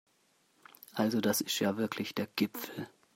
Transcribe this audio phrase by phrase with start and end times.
[0.95, 2.87] Also das ist ja wirklich der Gipfel!